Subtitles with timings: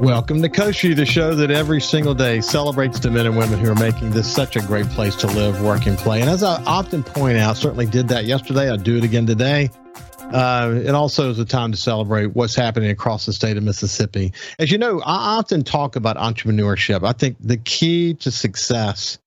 [0.00, 3.68] Welcome to View, the show that every single day celebrates the men and women who
[3.68, 6.20] are making this such a great place to live, work, and play.
[6.20, 9.70] And as I often point out, certainly did that yesterday, I'll do it again today.
[10.32, 14.32] Uh, it also is a time to celebrate what's happening across the state of Mississippi.
[14.60, 17.04] As you know, I often talk about entrepreneurship.
[17.04, 19.18] I think the key to success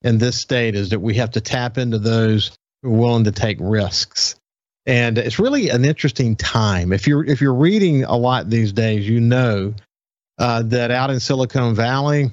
[0.00, 2.50] in this state is that we have to tap into those
[2.82, 4.36] who are willing to take risks.
[4.86, 6.94] And it's really an interesting time.
[6.94, 9.74] If you're if you're reading a lot these days, you know
[10.38, 12.30] uh, that out in Silicon Valley,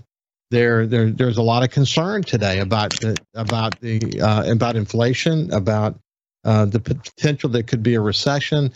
[0.50, 5.52] there, there there's a lot of concern today about the, about the uh, about inflation,
[5.54, 5.98] about
[6.44, 8.72] uh, the potential that could be a recession.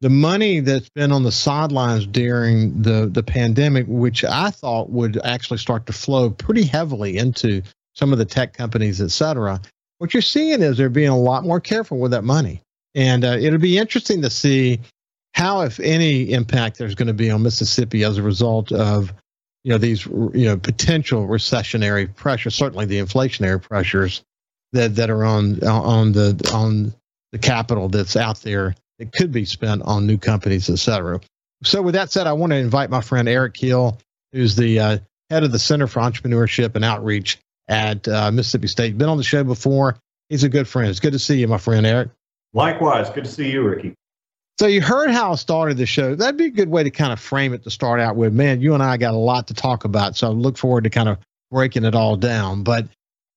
[0.00, 5.20] The money that's been on the sidelines during the the pandemic, which I thought would
[5.24, 7.62] actually start to flow pretty heavily into
[7.94, 9.60] some of the tech companies, et cetera.
[9.98, 12.62] What you're seeing is they're being a lot more careful with that money,
[12.96, 14.80] and uh, it'll be interesting to see
[15.34, 19.12] how, if any, impact there's going to be on Mississippi as a result of
[19.64, 24.22] you know these you know potential recessionary pressures, certainly the inflationary pressures
[24.72, 26.94] that that are on on the on
[27.32, 31.20] the capital that's out there that could be spent on new companies, et cetera.
[31.64, 33.98] So, with that said, I want to invite my friend Eric Hill,
[34.32, 34.98] who's the uh,
[35.30, 38.98] head of the Center for Entrepreneurship and Outreach at uh, Mississippi State.
[38.98, 39.96] Been on the show before.
[40.28, 40.90] He's a good friend.
[40.90, 42.10] It's good to see you, my friend Eric.
[42.52, 43.94] Likewise, good to see you, Ricky.
[44.58, 46.14] So you heard how I started the show.
[46.14, 48.32] That'd be a good way to kind of frame it to start out with.
[48.32, 50.90] Man, you and I got a lot to talk about, so I look forward to
[50.90, 51.18] kind of
[51.50, 52.62] breaking it all down.
[52.62, 52.86] But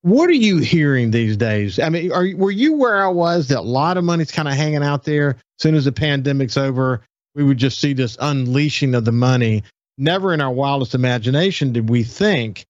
[0.02, 1.80] what are you hearing these days?
[1.80, 3.48] I mean, are were you where I was?
[3.48, 5.30] That a lot of money's kind of hanging out there.
[5.30, 7.02] As soon as the pandemic's over,
[7.34, 9.64] we would just see this unleashing of the money.
[9.98, 12.66] Never in our wildest imagination did we think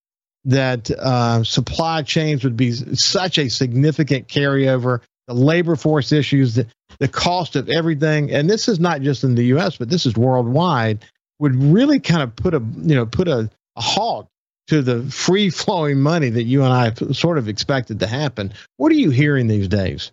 [0.45, 6.67] that uh, supply chains would be such a significant carryover the labor force issues, the,
[6.99, 10.15] the cost of everything, and this is not just in the U.S., but this is
[10.15, 11.05] worldwide,
[11.39, 14.27] would really kind of put a you know put a, a halt
[14.67, 18.53] to the free flowing money that you and I sort of expected to happen.
[18.77, 20.11] What are you hearing these days?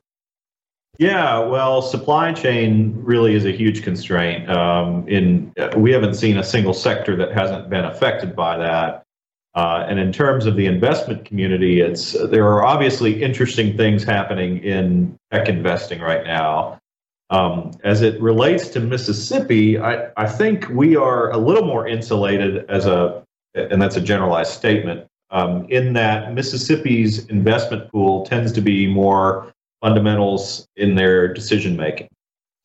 [0.98, 4.50] Yeah, well, supply chain really is a huge constraint.
[4.50, 9.04] Um, in we haven't seen a single sector that hasn't been affected by that.
[9.54, 14.58] Uh, and in terms of the investment community, it's there are obviously interesting things happening
[14.64, 16.78] in tech investing right now.
[17.28, 22.68] Um, as it relates to Mississippi, I, I think we are a little more insulated
[22.70, 23.22] as a,
[23.54, 29.52] and that's a generalized statement, um, in that Mississippi's investment pool tends to be more
[29.80, 32.08] fundamentals in their decision making.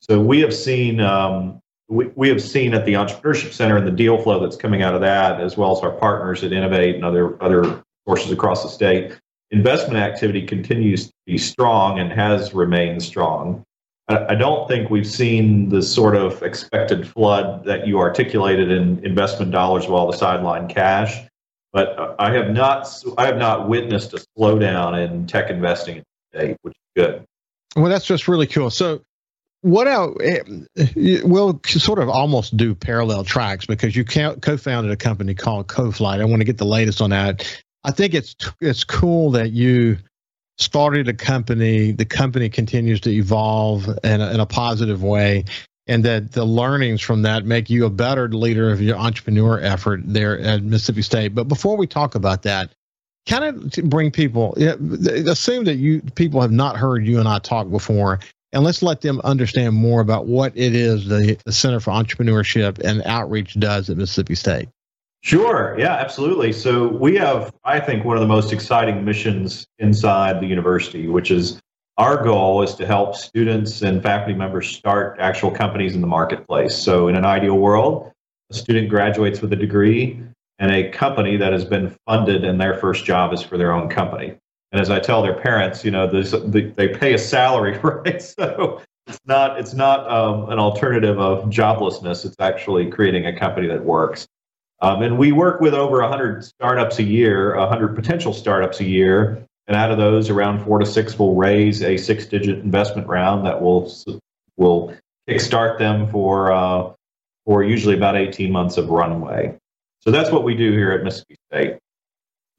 [0.00, 3.92] So we have seen um, we, we have seen at the Entrepreneurship Center and the
[3.92, 7.04] deal flow that's coming out of that, as well as our partners at Innovate and
[7.04, 9.18] other other sources across the state,
[9.50, 13.64] investment activity continues to be strong and has remained strong.
[14.10, 19.50] I, don't think we've seen the sort of expected flood that you articulated in investment
[19.50, 21.14] dollars while the sideline cash,
[21.74, 22.88] but I have not
[23.18, 27.24] I have not witnessed a slowdown in tech investing today, which is good.
[27.76, 28.70] Well, that's just really cool.
[28.70, 29.02] So
[29.62, 30.16] what else?
[30.22, 36.20] Eh, we'll sort of almost do parallel tracks because you co-founded a company called Coflyt.
[36.20, 37.60] I want to get the latest on that.
[37.84, 39.98] I think it's it's cool that you
[40.58, 41.92] started a company.
[41.92, 45.44] The company continues to evolve in a, in a positive way,
[45.86, 50.02] and that the learnings from that make you a better leader of your entrepreneur effort
[50.04, 51.34] there at Mississippi State.
[51.34, 52.70] But before we talk about that,
[53.26, 57.70] kind of bring people assume that you people have not heard you and I talk
[57.70, 58.20] before
[58.52, 62.78] and let's let them understand more about what it is the, the Center for Entrepreneurship
[62.78, 64.68] and Outreach does at Mississippi State.
[65.22, 65.76] Sure.
[65.78, 66.52] Yeah, absolutely.
[66.52, 71.30] So we have, I think, one of the most exciting missions inside the university, which
[71.30, 71.60] is
[71.96, 76.76] our goal is to help students and faculty members start actual companies in the marketplace.
[76.76, 78.12] So in an ideal world,
[78.50, 80.22] a student graduates with a degree
[80.60, 83.88] and a company that has been funded and their first job is for their own
[83.88, 84.36] company.
[84.72, 88.20] And as I tell their parents, you know, they pay a salary, right?
[88.20, 92.24] So it's not it's not um, an alternative of joblessness.
[92.24, 94.26] It's actually creating a company that works.
[94.80, 99.44] Um, and we work with over 100 startups a year, 100 potential startups a year,
[99.66, 103.60] and out of those, around four to six will raise a six-digit investment round that
[103.60, 103.92] will
[104.56, 104.94] will
[105.28, 106.92] kickstart them for uh,
[107.44, 109.56] for usually about 18 months of runway.
[110.00, 111.78] So that's what we do here at Mississippi State.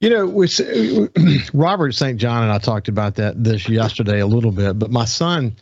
[0.00, 0.60] You know, which,
[1.52, 2.18] Robert St.
[2.18, 5.56] John and I talked about that this yesterday a little bit, but my son,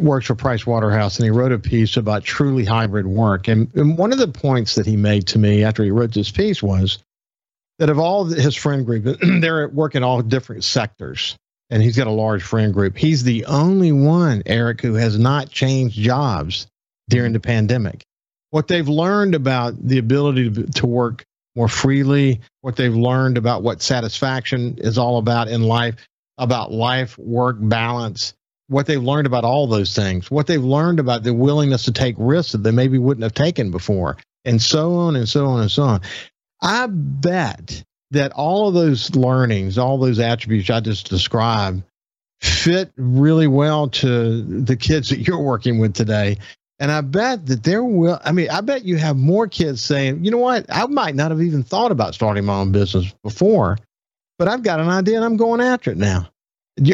[0.00, 3.48] works for Price Waterhouse, and he wrote a piece about truly hybrid work.
[3.48, 6.30] And, and one of the points that he made to me after he wrote this
[6.30, 6.98] piece was
[7.78, 11.36] that of all his friend group, they're working all different sectors,
[11.70, 12.96] and he's got a large friend group.
[12.96, 16.66] He's the only one, Eric, who has not changed jobs
[17.08, 18.02] during the pandemic.
[18.50, 21.24] What they've learned about the ability to, to work
[21.58, 25.96] more freely, what they've learned about what satisfaction is all about in life,
[26.38, 28.32] about life work balance,
[28.68, 32.14] what they've learned about all those things, what they've learned about the willingness to take
[32.16, 35.70] risks that they maybe wouldn't have taken before, and so on and so on and
[35.70, 36.00] so on.
[36.62, 37.82] I bet
[38.12, 41.82] that all of those learnings, all those attributes I just described,
[42.40, 46.38] fit really well to the kids that you're working with today.
[46.80, 50.24] And I bet that there will, I mean, I bet you have more kids saying,
[50.24, 53.78] you know what, I might not have even thought about starting my own business before,
[54.38, 56.28] but I've got an idea and I'm going after it now.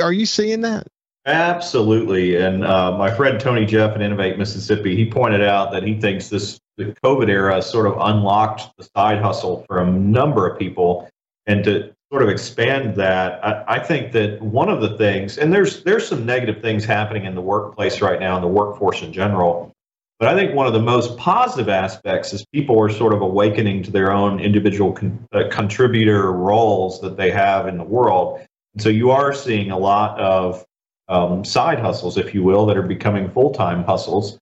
[0.03, 0.87] Are you seeing that?
[1.27, 2.37] Absolutely.
[2.37, 6.29] And uh, my friend Tony Jeff at Innovate Mississippi, he pointed out that he thinks
[6.29, 11.09] this the COVID era sort of unlocked the side hustle for a number of people.
[11.47, 15.53] And to sort of expand that, I, I, think that one of the things, and
[15.53, 19.13] there's there's some negative things happening in the workplace right now, in the workforce in
[19.13, 19.74] general.
[20.19, 23.83] But I think one of the most positive aspects is people are sort of awakening
[23.85, 28.41] to their own individual con, uh, contributor roles that they have in the world.
[28.75, 30.65] And so you are seeing a lot of
[31.09, 34.39] um, side hustles, if you will, that are becoming full time hustles.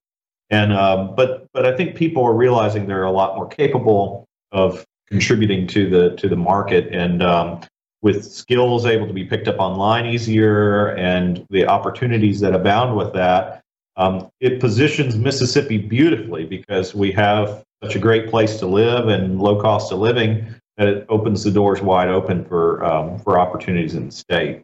[0.50, 4.84] And um, but but I think people are realizing they're a lot more capable of
[5.08, 7.60] contributing to the to the market and um,
[8.02, 13.14] with skills able to be picked up online easier and the opportunities that abound with
[13.14, 13.61] that.
[13.96, 19.40] Um, it positions Mississippi beautifully because we have such a great place to live and
[19.40, 20.46] low cost of living
[20.76, 24.62] that it opens the doors wide open for um, for opportunities in the state.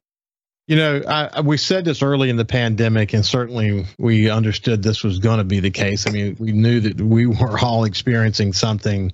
[0.66, 5.02] You know, I, we said this early in the pandemic, and certainly we understood this
[5.02, 6.06] was going to be the case.
[6.06, 9.12] I mean, we knew that we were all experiencing something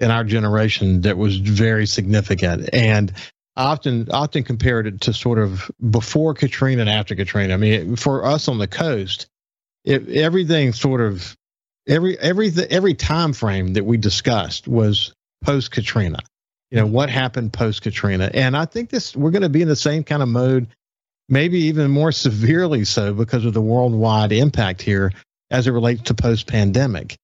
[0.00, 3.12] in our generation that was very significant, and
[3.56, 7.54] often often compared it to sort of before Katrina and after Katrina.
[7.54, 9.28] I mean, for us on the coast,
[9.84, 11.36] it, everything sort of
[11.86, 15.12] every every every time frame that we discussed was
[15.44, 16.18] post Katrina
[16.72, 19.68] you know what happened post Katrina, and I think this we're going to be in
[19.68, 20.68] the same kind of mode,
[21.28, 25.12] maybe even more severely so because of the worldwide impact here
[25.50, 27.14] as it relates to post pandemic.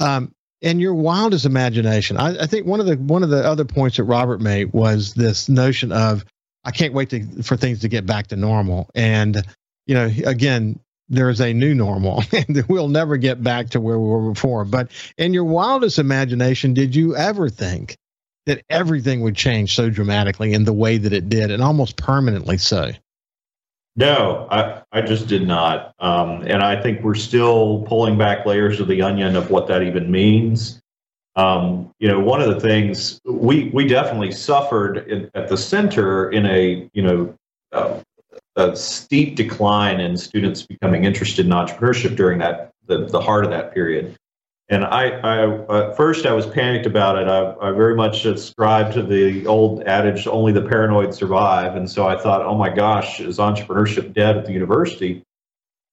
[0.00, 3.66] Um, and your wildest imagination, I, I, think one of the one of the other
[3.66, 6.24] points that Robert made was this notion of
[6.64, 9.44] I can't wait to, for things to get back to normal, and
[9.86, 13.98] you know again there is a new normal and we'll never get back to where
[13.98, 14.64] we were before.
[14.64, 17.96] But in your wildest imagination, did you ever think
[18.48, 22.56] that everything would change so dramatically in the way that it did, and almost permanently
[22.56, 22.90] so.
[23.94, 25.92] No, I, I just did not.
[25.98, 29.82] Um, and I think we're still pulling back layers of the onion of what that
[29.82, 30.80] even means.
[31.36, 36.30] Um, you know, one of the things we, we definitely suffered in, at the center
[36.30, 37.34] in a, you know,
[37.72, 38.00] uh,
[38.58, 43.50] a steep decline in students becoming interested in entrepreneurship during that, the, the heart of
[43.50, 44.16] that period.
[44.68, 47.26] And I, I at first I was panicked about it.
[47.26, 52.06] I, I very much ascribed to the old adage, "Only the paranoid survive." And so
[52.06, 55.22] I thought, "Oh my gosh, is entrepreneurship dead at the university?"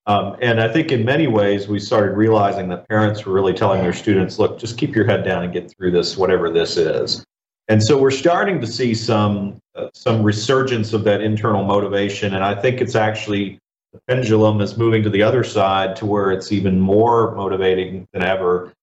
[0.08, 3.82] Um, and I think in many ways we started realizing that parents were really telling
[3.82, 7.24] their students, "Look, just keep your head down and get through this, whatever this is."
[7.68, 12.44] And so we're starting to see some uh, some resurgence of that internal motivation, and
[12.44, 13.60] I think it's actually
[13.92, 18.24] the pendulum is moving to the other side to where it's even more motivating than
[18.24, 18.74] ever.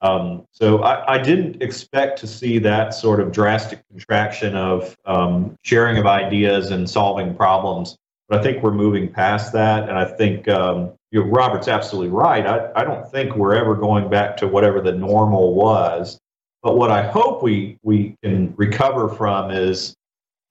[0.00, 5.58] Um, so I, I, didn't expect to see that sort of drastic contraction of um,
[5.62, 7.98] sharing of ideas and solving problems.
[8.28, 12.10] But I think we're moving past that, and I think um, you know, Robert's absolutely
[12.10, 12.46] right.
[12.46, 16.19] I, I don't think we're ever going back to whatever the normal was.
[16.62, 19.94] But what I hope we we can recover from is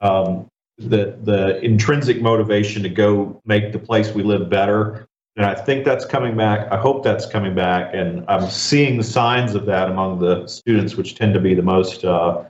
[0.01, 0.47] um,
[0.77, 5.05] the the intrinsic motivation to go make the place we live better.
[5.35, 6.69] And I think that's coming back.
[6.71, 10.95] I hope that's coming back, and I'm seeing the signs of that among the students,
[10.95, 12.43] which tend to be the most uh,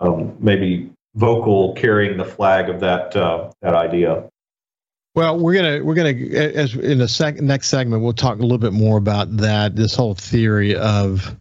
[0.00, 4.28] um, maybe vocal, carrying the flag of that uh, that idea.
[5.14, 8.58] Well, we're gonna we're gonna as in the sec- next segment we'll talk a little
[8.58, 9.76] bit more about that.
[9.76, 11.36] This whole theory of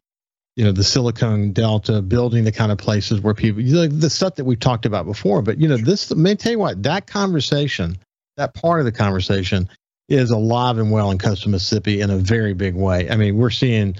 [0.62, 4.46] you know the silicon delta building the kind of places where people the stuff that
[4.46, 7.98] we've talked about before but you know this may tell you what that conversation
[8.38, 9.68] that part of the conversation
[10.08, 13.50] is alive and well in coastal mississippi in a very big way i mean we're
[13.50, 13.96] seeing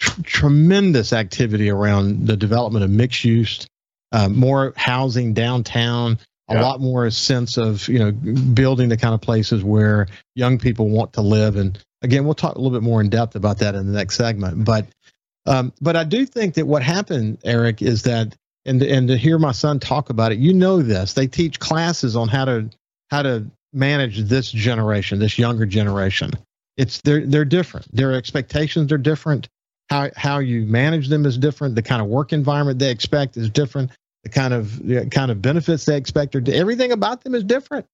[0.00, 3.66] tr- tremendous activity around the development of mixed use
[4.12, 6.62] uh, more housing downtown a yeah.
[6.62, 11.12] lot more sense of you know building the kind of places where young people want
[11.14, 11.56] to live.
[11.56, 14.16] And again, we'll talk a little bit more in depth about that in the next
[14.16, 14.64] segment.
[14.64, 14.86] But
[15.48, 18.36] um, but I do think that what happened, Eric, is that
[18.66, 21.14] and and to hear my son talk about it, you know this.
[21.14, 22.70] They teach classes on how to
[23.10, 26.32] how to manage this generation, this younger generation.
[26.76, 27.86] It's they're they're different.
[27.94, 29.48] Their expectations are different.
[29.88, 31.76] How how you manage them is different.
[31.76, 33.90] The kind of work environment they expect is different.
[34.24, 37.86] The kind of the kind of benefits they expect are everything about them is different.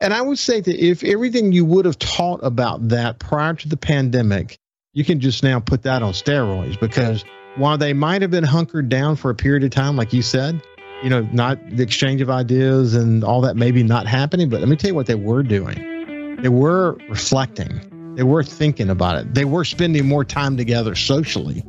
[0.00, 3.68] And I would say that if everything you would have taught about that prior to
[3.68, 4.58] the pandemic,
[4.94, 7.24] you can just now put that on steroids because
[7.56, 10.62] while they might have been hunkered down for a period of time, like you said,
[11.02, 14.68] you know, not the exchange of ideas and all that maybe not happening, but let
[14.68, 16.36] me tell you what they were doing.
[16.40, 18.14] They were reflecting.
[18.14, 19.34] They were thinking about it.
[19.34, 21.64] They were spending more time together socially.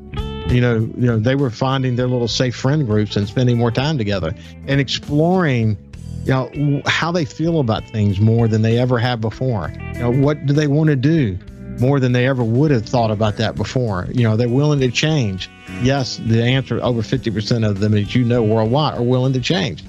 [0.48, 3.72] You know, you know, they were finding their little safe friend groups and spending more
[3.72, 4.36] time together
[4.68, 5.76] and exploring,
[6.24, 9.74] you know, how they feel about things more than they ever have before.
[9.94, 11.40] You know, what do they want to do?
[11.80, 14.08] More than they ever would have thought about that before.
[14.12, 15.50] You know, they're willing to change.
[15.82, 19.84] Yes, the answer over 50% of them, as you know, worldwide are willing to change.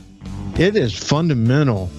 [0.59, 1.90] It is fundamental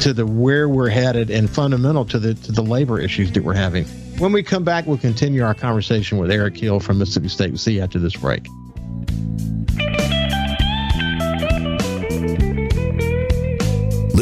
[0.00, 3.54] to the where we're headed and fundamental to the to the labor issues that we're
[3.54, 3.84] having.
[4.18, 7.50] When we come back, we'll continue our conversation with Eric Hill from Mississippi State.
[7.50, 8.46] We'll see you after this break.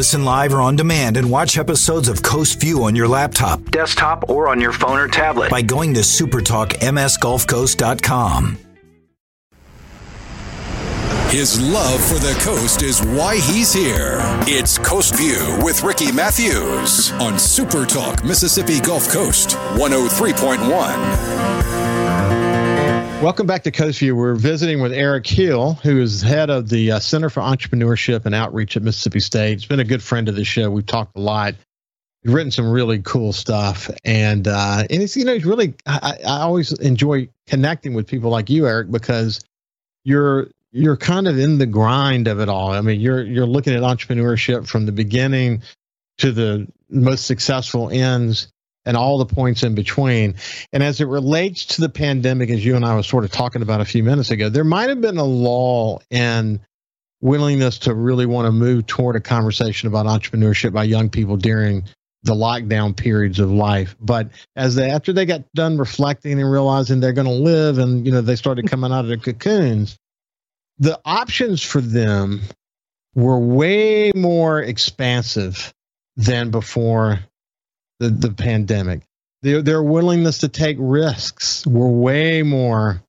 [0.03, 4.29] Listen live or on demand and watch episodes of Coast View on your laptop, desktop,
[4.29, 8.59] or on your phone or tablet by going to supertalkmsgulfcoast.com.
[11.29, 14.19] His love for the coast is why he's here.
[14.49, 21.72] It's Coast View with Ricky Matthews on Supertalk Mississippi Gulf Coast 103.1.
[23.23, 24.17] Welcome back to Coast View.
[24.17, 28.35] We're visiting with Eric Hill, who is head of the uh, Center for Entrepreneurship and
[28.35, 29.61] Outreach at Mississippi State.
[29.61, 30.69] He's been a good friend of the show.
[30.69, 31.55] We've talked a lot.
[32.25, 36.19] He's written some really cool stuff, and uh, and it's you know he's really I,
[36.27, 39.41] I always enjoy connecting with people like you, Eric, because
[40.03, 42.73] you're you're kind of in the grind of it all.
[42.73, 45.63] I mean, you're you're looking at entrepreneurship from the beginning
[46.19, 48.49] to the most successful ends
[48.85, 50.35] and all the points in between.
[50.73, 53.63] And as it relates to the pandemic, as you and I was sort of talking
[53.63, 56.61] about a few minutes ago, there might have been a lull in
[57.21, 61.85] willingness to really want to move toward a conversation about entrepreneurship by young people during
[62.25, 63.97] the lockdown periods of life.
[64.01, 68.05] But as they after they got done reflecting and realizing they're going to live, and
[68.05, 69.97] you know they started coming out of their cocoons,
[70.79, 72.43] the options for them
[73.15, 75.73] were way more expansive
[76.17, 77.21] than before
[78.03, 79.03] the, the pandemic.
[79.43, 83.03] Their, their willingness to take risks were way more,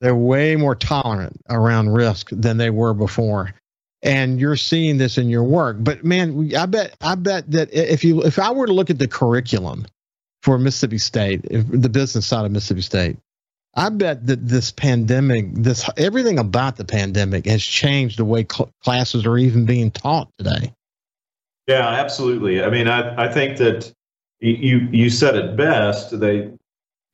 [0.00, 3.54] they're way more tolerant around risk than they were before.
[4.02, 5.76] And you're seeing this in your work.
[5.78, 8.98] But man, I bet, I bet that if you, if I were to look at
[8.98, 9.86] the curriculum
[10.42, 13.16] for Mississippi State, the business side of Mississippi State,
[13.74, 18.70] I bet that this pandemic, this everything about the pandemic has changed the way cl-
[18.82, 20.74] classes are even being taught today.
[21.68, 22.62] Yeah, absolutely.
[22.62, 23.92] I mean, I, I think that
[24.42, 26.18] you you said it best.
[26.18, 26.50] They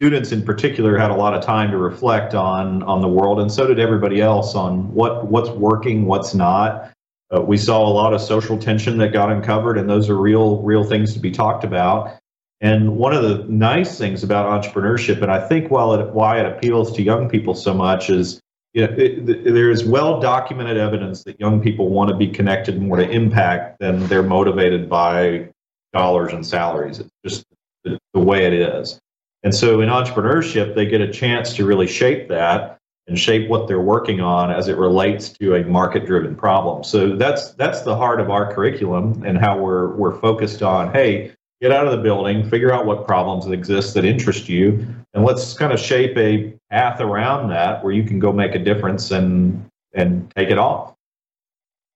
[0.01, 3.53] students in particular had a lot of time to reflect on on the world, and
[3.53, 6.91] so did everybody else on what what's working, what's not.
[7.35, 10.63] Uh, we saw a lot of social tension that got uncovered, and those are real
[10.63, 12.17] real things to be talked about.
[12.61, 16.47] And one of the nice things about entrepreneurship, and I think while it, why it
[16.47, 18.41] appeals to young people so much, is
[18.73, 22.81] you know, it, there is well documented evidence that young people want to be connected
[22.81, 25.51] more to impact than they're motivated by
[25.99, 27.00] dollars and salaries.
[27.00, 27.45] It's just
[27.85, 29.00] the, the way it is.
[29.43, 32.78] And so in entrepreneurship, they get a chance to really shape that
[33.09, 36.85] and shape what they're working on as it relates to a market driven problem.
[36.85, 41.33] So that's that's the heart of our curriculum and how we're we're focused on, hey,
[41.61, 45.55] get out of the building, figure out what problems exist that interest you, and let's
[45.55, 49.64] kind of shape a path around that where you can go make a difference and
[49.95, 50.95] and take it off.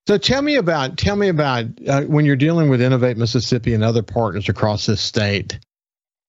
[0.06, 3.85] So tell me about tell me about uh, when you're dealing with Innovate Mississippi and
[3.85, 5.61] other partners across this state.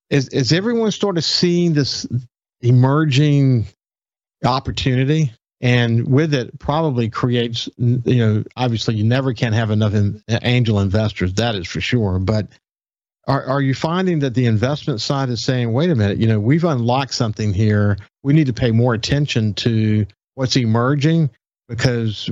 [0.10, 2.06] Is is everyone sort of seeing this
[2.62, 3.65] emerging
[4.46, 10.22] opportunity, and with it probably creates you know obviously you never can have enough in,
[10.44, 12.48] angel investors that is for sure, but
[13.27, 16.39] are, are you finding that the investment side is saying, wait a minute, you know,
[16.39, 17.98] we've unlocked something here.
[18.22, 21.30] We need to pay more attention to what's emerging
[21.67, 22.29] because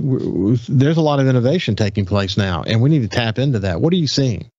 [0.68, 3.82] there's a lot of innovation taking place now, and we need to tap into that.
[3.82, 4.50] What are you seeing?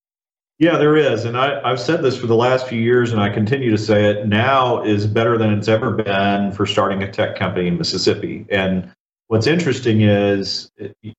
[0.58, 1.24] Yeah, there is.
[1.24, 4.10] And I, have said this for the last few years, and I continue to say
[4.10, 8.46] it now is better than it's ever been for starting a tech company in Mississippi.
[8.48, 8.92] And
[9.26, 10.70] what's interesting is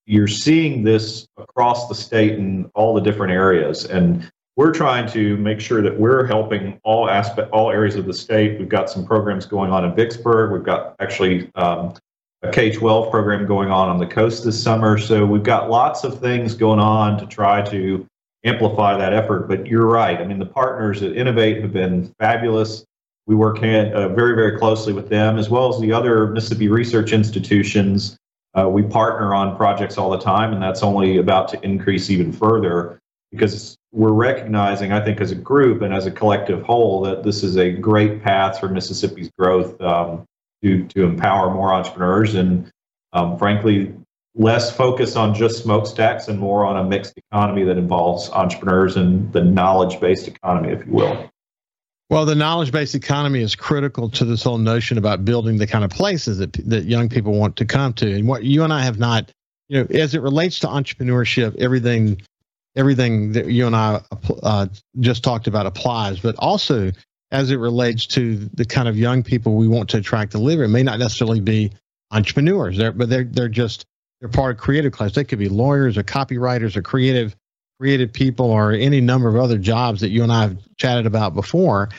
[0.06, 3.86] you're seeing this across the state in all the different areas.
[3.86, 8.14] And we're trying to make sure that we're helping all aspect, all areas of the
[8.14, 8.60] state.
[8.60, 10.52] We've got some programs going on in Vicksburg.
[10.52, 11.96] We've got actually um,
[12.44, 14.98] a K-12 program going on on the coast this summer.
[14.98, 18.06] So we've got lots of things going on to try to
[18.44, 19.48] amplify that effort.
[19.48, 20.20] But you're right.
[20.20, 22.84] I mean, the partners at Innovate have been fabulous.
[23.26, 26.68] We work hand, uh, very, very closely with them, as well as the other Mississippi
[26.68, 28.18] research institutions.
[28.54, 32.34] Uh, we partner on projects all the time, and that's only about to increase even
[32.34, 33.00] further
[33.32, 37.44] because we're recognizing, I think, as a group and as a collective whole, that this
[37.44, 40.26] is a great path for Mississippi's growth um,
[40.64, 42.72] to, to empower more entrepreneurs and,
[43.14, 43.94] um, frankly,
[44.36, 49.32] less focus on just smokestacks and more on a mixed economy that involves entrepreneurs and
[49.34, 51.30] the knowledge based economy, if you will.
[52.10, 55.84] Well, the knowledge based economy is critical to this whole notion about building the kind
[55.84, 58.14] of places that, that young people want to come to.
[58.14, 59.32] And what you and I have not,
[59.68, 62.22] you know, as it relates to entrepreneurship, everything
[62.76, 64.02] everything that you and I
[64.42, 64.68] uh,
[65.00, 66.92] just talked about applies, but also
[67.34, 70.62] as it relates to the kind of young people we want to attract to live
[70.62, 71.72] it may not necessarily be
[72.14, 73.86] entrepreneurs, they're, but they're they're just
[74.20, 75.14] they're part of creative class.
[75.14, 77.36] They could be lawyers or copywriters or creative
[77.80, 81.34] creative people or any number of other jobs that you and I have chatted about
[81.34, 81.90] before.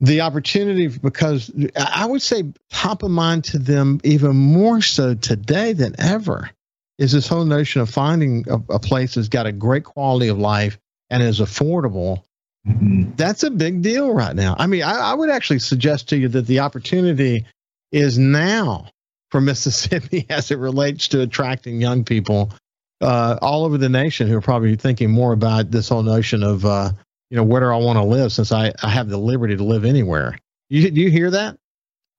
[0.00, 5.74] The opportunity, because I would say top of mind to them even more so today
[5.74, 6.48] than ever,
[6.96, 10.38] is this whole notion of finding a, a place that's got a great quality of
[10.38, 10.78] life
[11.10, 12.22] and is affordable.
[12.66, 13.12] Mm-hmm.
[13.16, 14.54] That's a big deal right now.
[14.58, 17.46] I mean, I, I would actually suggest to you that the opportunity
[17.92, 18.88] is now
[19.30, 22.52] for Mississippi as it relates to attracting young people
[23.00, 26.64] uh, all over the nation who are probably thinking more about this whole notion of,
[26.66, 26.90] uh,
[27.30, 29.64] you know, where do I want to live since I, I have the liberty to
[29.64, 30.38] live anywhere.
[30.68, 31.56] You, do you hear that?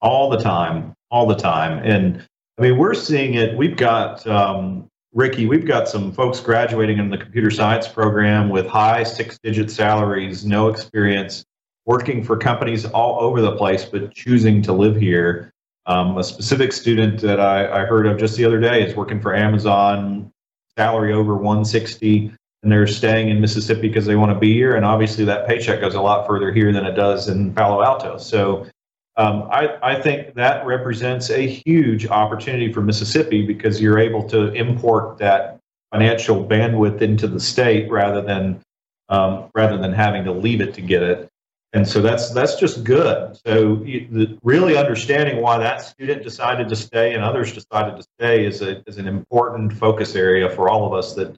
[0.02, 1.84] All the time, all the time.
[1.84, 2.26] And
[2.58, 3.56] I mean, we're seeing it.
[3.56, 8.68] We've got, um, Ricky, we've got some folks graduating in the computer science program with
[8.68, 11.44] high six digit salaries, no experience,
[11.86, 15.52] working for companies all over the place, but choosing to live here.
[15.86, 19.20] Um, a specific student that I, I, heard of just the other day is working
[19.20, 20.32] for Amazon,
[20.78, 22.32] salary over 160
[22.64, 24.76] and they're staying in Mississippi because they want to be here.
[24.76, 28.18] And obviously, that paycheck goes a lot further here than it does in Palo Alto.
[28.18, 28.68] So,
[29.18, 34.54] um, I, I, think that represents a huge opportunity for Mississippi because you're able to
[34.54, 35.60] import that
[35.92, 38.62] financial bandwidth into the state rather than
[39.10, 41.28] um, rather than having to leave it to get it.
[41.74, 43.38] And so that's that's just good.
[43.46, 48.04] So you, the, really understanding why that student decided to stay and others decided to
[48.18, 51.36] stay is a is an important focus area for all of us that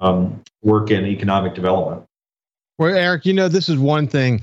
[0.00, 2.04] um, work in economic development.
[2.78, 4.42] Well, Eric, you know this is one thing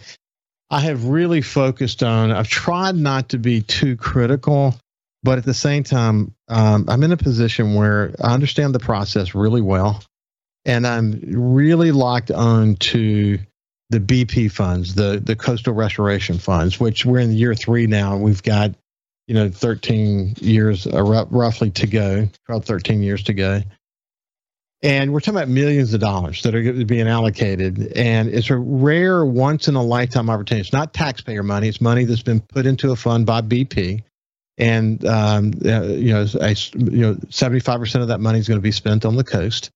[0.70, 2.32] I have really focused on.
[2.32, 4.76] I've tried not to be too critical,
[5.24, 9.34] but at the same time, um, I'm in a position where I understand the process
[9.34, 10.04] really well,
[10.66, 13.40] and I'm really locked on to
[13.90, 18.18] the BP funds, the the coastal restoration funds, which we're in year three now.
[18.18, 18.76] We've got
[19.28, 23.62] you know 13 years uh, roughly to go, 12, 13 years to go.
[24.82, 27.92] And we're talking about millions of dollars that are being allocated.
[27.98, 30.62] And it's a rare once in a lifetime opportunity.
[30.62, 34.04] It's not taxpayer money, it's money that's been put into a fund by BP.
[34.58, 38.72] And, um, uh, you know, you know, 75% of that money is going to be
[38.72, 39.72] spent on the coast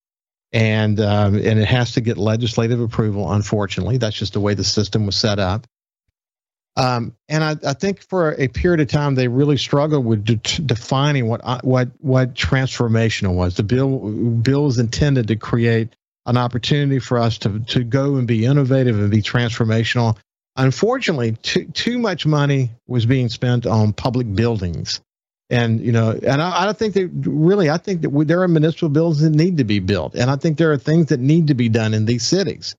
[0.53, 3.31] and um, and it has to get legislative approval.
[3.31, 5.65] Unfortunately, that's just the way the system was set up.
[6.75, 10.61] Um, and I, I, think for a period of time they really struggled with de-
[10.63, 13.55] defining what uh, what what transformational was.
[13.55, 18.27] The bill bill was intended to create an opportunity for us to to go and
[18.27, 20.17] be innovative and be transformational.
[20.55, 24.99] Unfortunately, too too much money was being spent on public buildings
[25.53, 28.47] and you know and I, I think that really i think that we, there are
[28.47, 31.47] municipal buildings that need to be built and i think there are things that need
[31.47, 32.75] to be done in these cities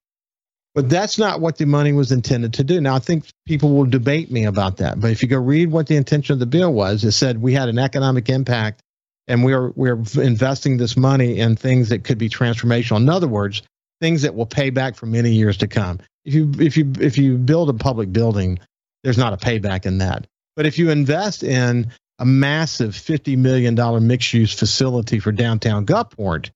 [0.75, 2.79] but that's not what the money was intended to do.
[2.81, 4.99] Now i think people will debate me about that.
[4.99, 7.53] But if you go read what the intention of the bill was it said we
[7.53, 8.81] had an economic impact
[9.27, 12.97] and we are we're investing this money in things that could be transformational.
[12.97, 13.63] In other words
[14.01, 15.99] things that will pay back for many years to come.
[16.25, 18.59] If you if you if you build a public building
[19.03, 20.27] there's not a payback in that.
[20.55, 23.75] But if you invest in a massive $50 million
[24.07, 26.49] mixed use facility for downtown Gulfport,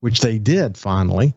[0.00, 1.34] which they did finally,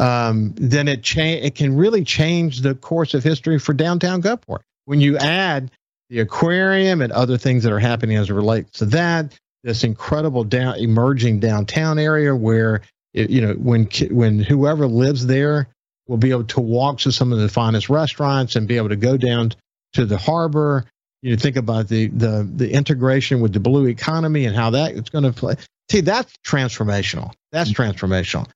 [0.00, 4.60] um, then it, cha- it can really change the course of history for downtown Gulfport.
[4.86, 5.70] When you add
[6.08, 10.44] the aquarium and other things that are happening as it relates to that, this incredible
[10.44, 12.80] down, emerging downtown area where
[13.12, 15.68] it, you know when when whoever lives there
[16.08, 18.96] will be able to walk to some of the finest restaurants and be able to
[18.96, 19.52] go down
[19.92, 20.86] to the harbor
[21.22, 25.10] You think about the the the integration with the blue economy and how that it's
[25.10, 25.56] going to play.
[25.90, 27.32] See, that's transformational.
[27.52, 28.48] That's transformational.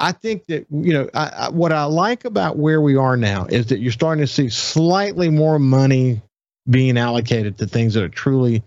[0.00, 3.46] I think that you know I, I, what I like about where we are now
[3.46, 6.22] is that you're starting to see slightly more money
[6.68, 8.62] being allocated to things that are truly,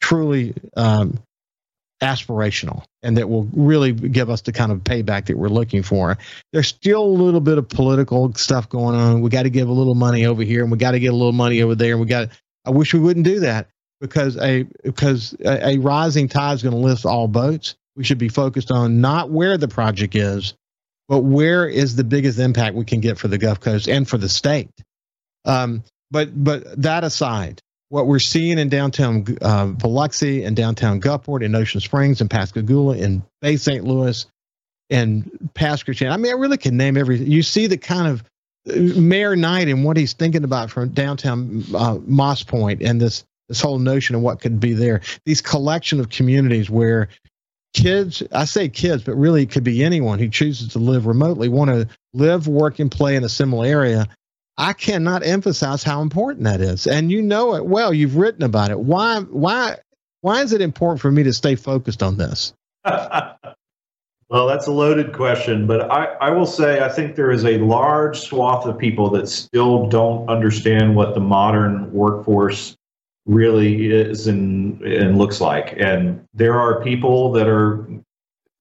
[0.00, 1.18] truly um,
[2.02, 6.18] aspirational and that will really give us the kind of payback that we're looking for.
[6.52, 9.20] There's still a little bit of political stuff going on.
[9.20, 11.16] We got to give a little money over here and we got to get a
[11.16, 11.92] little money over there.
[11.92, 12.28] And we got.
[12.64, 13.68] I wish we wouldn't do that
[14.00, 17.76] because a because a, a rising tide is going to lift all boats.
[17.98, 20.54] We should be focused on not where the project is,
[21.08, 24.18] but where is the biggest impact we can get for the Gulf Coast and for
[24.18, 24.70] the state?
[25.44, 31.44] Um, but but that aside, what we're seeing in downtown uh, Biloxi and downtown Gulfport
[31.44, 33.82] and Ocean Springs and Pascagoula and Bay St.
[33.82, 34.24] Louis
[34.90, 37.18] and Pascagoula, I mean, I really can name every.
[37.18, 38.22] You see the kind of
[38.70, 43.24] uh, Mayor Knight and what he's thinking about from downtown uh, Moss Point and this
[43.48, 45.00] this whole notion of what could be there.
[45.24, 47.08] These collection of communities where
[47.74, 51.48] kids i say kids but really it could be anyone who chooses to live remotely
[51.48, 54.08] want to live work and play in a similar area.
[54.56, 56.86] I cannot emphasize how important that is.
[56.86, 58.78] And you know it well you've written about it.
[58.78, 59.76] Why why
[60.20, 62.52] why is it important for me to stay focused on this?
[64.30, 67.56] Well that's a loaded question but I, I will say i think there is a
[67.56, 72.76] large swath of people that still don't understand what the modern workforce
[73.28, 75.74] really is and, and looks like.
[75.78, 77.86] And there are people that are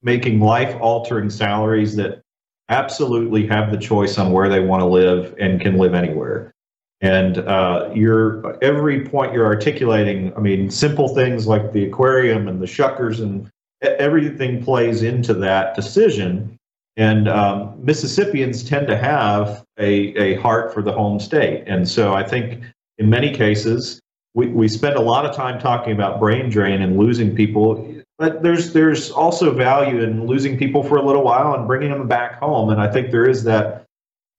[0.04, 2.22] making life altering salaries that
[2.70, 6.52] absolutely have the choice on where they want to live and can live anywhere.
[7.00, 12.62] And uh, your every point you're articulating, I mean, simple things like the aquarium and
[12.62, 13.50] the shuckers and
[13.82, 16.58] everything plays into that decision.
[16.98, 21.64] And um, Mississippians tend to have a, a heart for the home state.
[21.68, 22.64] And so I think
[22.98, 24.02] in many cases,
[24.38, 28.44] we, we spend a lot of time talking about brain drain and losing people, but
[28.44, 32.40] there's there's also value in losing people for a little while and bringing them back
[32.40, 32.70] home.
[32.70, 33.86] And I think there is that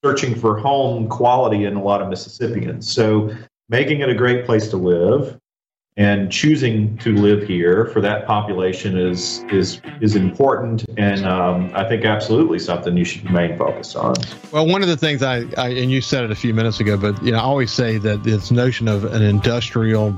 [0.04, 2.90] searching for home quality in a lot of Mississippians.
[2.90, 3.34] So
[3.68, 5.37] making it a great place to live,
[5.98, 11.87] and choosing to live here for that population is is is important, and um, I
[11.88, 14.14] think absolutely something you should remain focused on.
[14.52, 16.96] Well, one of the things I, I, and you said it a few minutes ago,
[16.96, 20.16] but you know I always say that this notion of an industrial,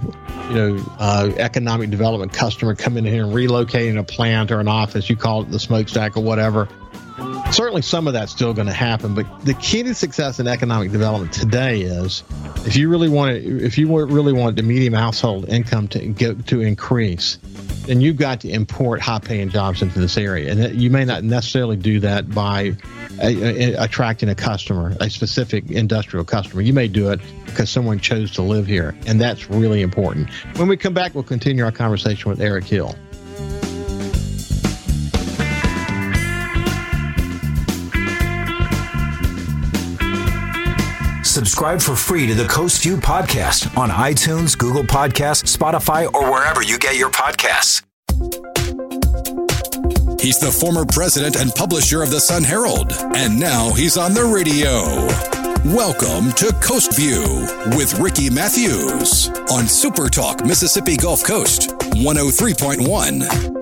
[0.50, 4.68] you know, uh, economic development customer coming in here and relocating a plant or an
[4.68, 6.68] office, you call it the smokestack or whatever
[7.52, 10.90] certainly some of that's still going to happen but the key to success in economic
[10.92, 12.22] development today is
[12.66, 16.46] if you really want to if you really want the medium household income to get
[16.46, 17.38] to increase
[17.86, 20.52] then you've got to import high paying jobs into this area.
[20.52, 22.76] And you may not necessarily do that by
[23.20, 26.62] a, a, attracting a customer a specific industrial customer.
[26.62, 30.30] You may do it because someone chose to live here and that's really important.
[30.56, 32.94] When we come back we'll continue our conversation with eric hill
[41.40, 46.62] Subscribe for free to the Coast View podcast on iTunes, Google Podcasts, Spotify, or wherever
[46.62, 47.82] you get your podcasts.
[50.20, 54.26] He's the former president and publisher of the Sun Herald, and now he's on the
[54.26, 54.82] radio.
[55.74, 57.22] Welcome to Coast View
[57.74, 63.59] with Ricky Matthews on Super Talk Mississippi Gulf Coast 103.1.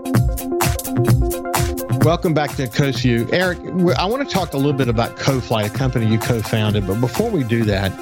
[2.02, 3.28] Welcome back to View.
[3.32, 3.58] Eric,
[3.98, 6.86] I want to talk a little bit about Coflyt, a company you co founded.
[6.86, 7.92] But before we do that,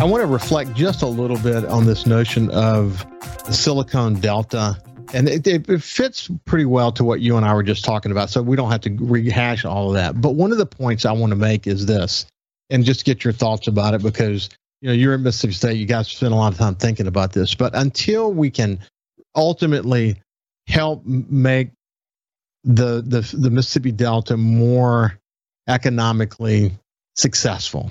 [0.00, 3.06] I want to reflect just a little bit on this notion of
[3.46, 4.76] the Silicon Delta.
[5.14, 8.28] And it, it, fits pretty well to what you and I were just talking about.
[8.28, 10.20] So we don't have to rehash all of that.
[10.20, 12.26] But one of the points I want to make is this,
[12.70, 15.76] and just get your thoughts about it because you know you're in Mississippi State.
[15.78, 17.54] You guys spend a lot of time thinking about this.
[17.54, 18.80] But until we can
[19.34, 20.20] ultimately
[20.66, 21.70] help make
[22.68, 25.18] the the the Mississippi Delta more
[25.66, 26.72] economically
[27.16, 27.90] successful.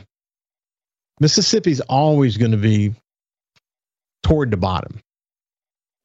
[1.19, 2.93] Mississippi's always going to be
[4.21, 5.01] toward the bottom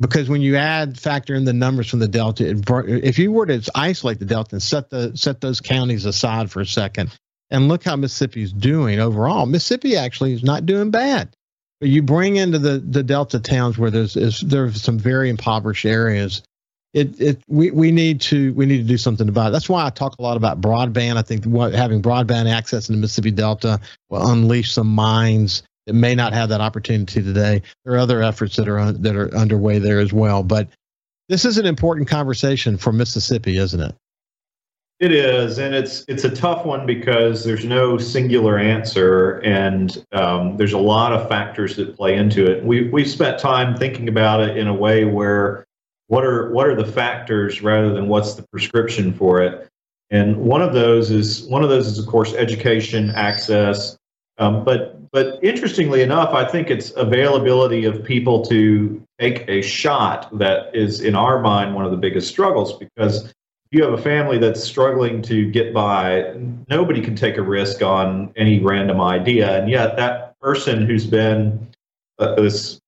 [0.01, 3.63] because when you add factor in the numbers from the delta if you were to
[3.75, 7.11] isolate the delta and set the set those counties aside for a second
[7.51, 11.35] and look how mississippi's doing overall mississippi actually is not doing bad
[11.81, 15.85] but you bring into the the delta towns where there's is, there's some very impoverished
[15.85, 16.43] areas
[16.95, 19.53] it, it we, we need to we need to do something about it.
[19.53, 21.17] That's why I talk a lot about broadband.
[21.17, 25.95] I think what, having broadband access in the Mississippi Delta will unleash some minds that
[25.95, 27.63] may not have that opportunity today.
[27.85, 30.43] There are other efforts that are that are underway there as well.
[30.43, 30.69] But
[31.29, 33.95] this is an important conversation for Mississippi, isn't it?
[35.01, 40.57] It is, and it's it's a tough one because there's no singular answer, and um,
[40.59, 42.63] there's a lot of factors that play into it.
[42.63, 45.67] We we've spent time thinking about it in a way where
[46.13, 49.67] what are what are the factors rather than what's the prescription for it.
[50.11, 53.97] And one of those is one of those is of course education access,
[54.37, 60.29] um, but but interestingly enough, I think it's availability of people to take a shot
[60.39, 63.33] that is in our mind one of the biggest struggles because if
[63.71, 66.35] you have a family that's struggling to get by,
[66.69, 69.59] nobody can take a risk on any random idea.
[69.59, 71.69] And yet, that person who's been
[72.19, 72.82] uh, this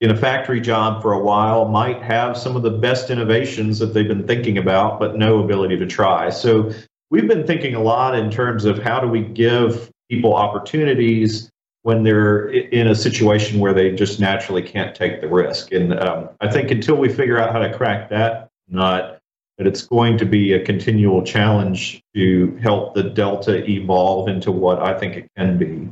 [0.00, 3.94] in a factory job for a while might have some of the best innovations that
[3.94, 6.28] they've been thinking about, but no ability to try.
[6.30, 6.72] So,
[7.10, 11.50] we've been thinking a lot in terms of how do we give people opportunities
[11.82, 15.72] when they're in a situation where they just naturally can't take the risk.
[15.72, 19.18] And um, I think until we figure out how to crack that nut,
[19.56, 24.82] that it's going to be a continual challenge to help the delta evolve into what
[24.82, 25.88] I think it can be.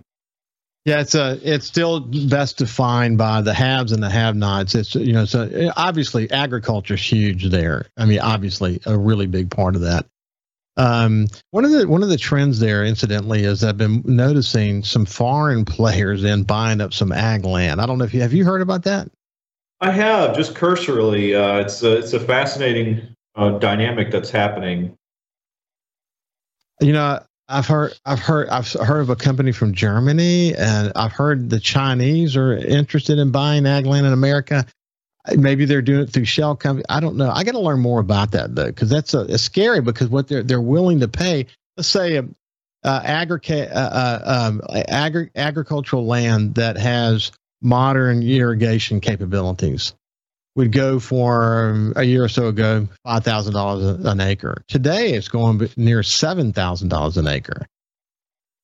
[0.85, 4.75] Yeah, it's a it's still best defined by the haves and the have-nots.
[4.75, 7.87] It's you know so obviously agriculture is huge there.
[7.97, 10.07] I mean, obviously a really big part of that.
[10.79, 15.05] Um, one of the one of the trends there, incidentally, is I've been noticing some
[15.05, 17.81] foreign players in buying up some ag land.
[17.81, 19.11] I don't know if you have you heard about that.
[19.81, 21.35] I have just cursorily.
[21.35, 24.97] Uh, it's a, it's a fascinating uh, dynamic that's happening.
[26.81, 31.13] You know, I've heard, I've heard, I've heard of a company from Germany, and I've
[31.13, 34.67] heard the Chinese are interested in buying ag land in America.
[35.35, 36.85] Maybe they're doing it through shell company.
[36.89, 37.31] I don't know.
[37.31, 39.81] I got to learn more about that though, because that's a, it's scary.
[39.81, 41.47] Because what they're they're willing to pay.
[41.77, 42.25] Let's say a,
[42.85, 49.95] uh, agrica- uh, uh, um, agri- agricultural land that has modern irrigation capabilities
[50.59, 54.65] would go for um, a year or so ago five thousand dollars an acre.
[54.67, 57.65] Today it's going near seven thousand dollars an acre.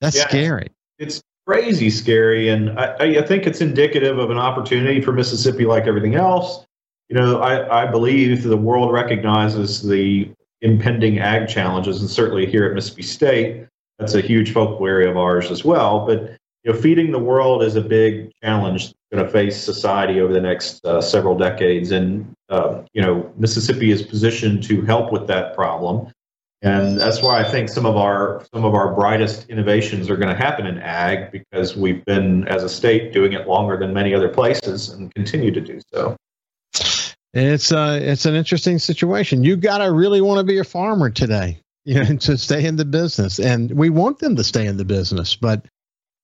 [0.00, 0.70] That's yeah, scary.
[0.98, 5.85] It's crazy scary, and I, I think it's indicative of an opportunity for Mississippi, like
[5.87, 6.66] everything else.
[7.09, 10.28] You know, I, I believe the world recognizes the
[10.62, 13.66] impending ag challenges, and certainly here at Mississippi State,
[14.00, 16.04] that's a huge focal area of ours as well.
[16.04, 20.33] But you know, feeding the world is a big challenge going to face society over
[20.33, 21.90] the next uh, several decades.
[21.92, 26.12] And, uh, you know, Mississippi is positioned to help with that problem.
[26.62, 30.35] And that's why I think some of our some of our brightest innovations are going
[30.35, 34.14] to happen in ag because we've been as a state doing it longer than many
[34.14, 36.16] other places and continue to do so.
[37.35, 39.44] It's uh it's an interesting situation.
[39.44, 42.77] You got to really want to be a farmer today, you know, to stay in
[42.77, 43.38] the business.
[43.38, 45.66] And we want them to stay in the business, but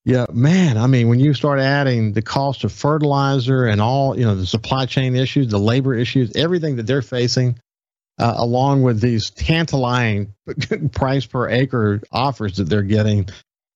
[0.04, 0.78] yeah, man.
[0.78, 4.46] I mean, when you start adding the cost of fertilizer and all, you know, the
[4.46, 7.58] supply chain issues, the labor issues, everything that they're facing,
[8.18, 10.34] uh, along with these tantalizing
[10.92, 13.28] price per acre offers that they're getting,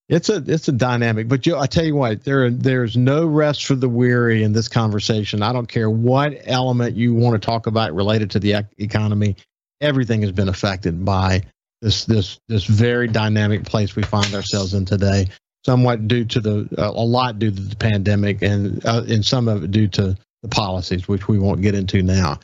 [0.09, 1.29] it's a it's a dynamic.
[1.29, 4.69] But you, I tell you what, there there's no rest for the weary in this
[4.69, 5.43] conversation.
[5.43, 9.37] I don't care what element you want to talk about related to the economy.
[9.81, 11.43] Everything has been affected by
[11.83, 15.29] this this this very dynamic place we find ourselves in today
[15.65, 19.49] somewhat due to the uh, a lot due to the pandemic and uh, and some
[19.49, 22.39] of it due to the policies which we won't get into now.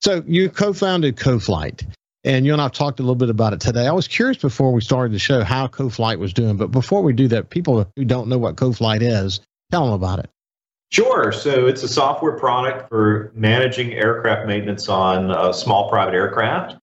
[0.00, 1.86] So you co-founded coflyt
[2.22, 3.86] and you and i've talked a little bit about it today.
[3.86, 7.12] I was curious before we started the show how coflyt was doing but before we
[7.12, 10.30] do that people who don't know what coflyt is tell them about it.
[10.92, 11.32] Sure.
[11.32, 16.76] So it's a software product for managing aircraft maintenance on uh, small private aircraft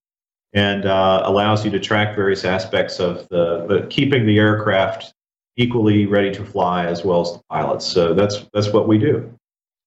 [0.54, 5.14] and uh, allows you to track various aspects of the, the, keeping the aircraft
[5.58, 7.86] equally ready to fly as well as the pilots.
[7.86, 9.32] So that's that's what we do.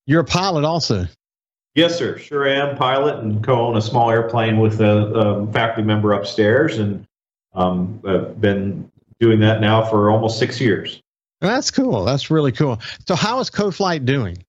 [0.07, 1.07] You're a pilot also.
[1.75, 2.17] Yes, sir.
[2.19, 2.77] Sure am.
[2.77, 7.07] Pilot and co-own a small airplane with a, a faculty member upstairs, and
[7.55, 11.03] um, I've been doing that now for almost six years.
[11.41, 12.05] That's cool.
[12.05, 12.81] That's really cool.
[13.07, 14.43] So, how is Coflyt doing?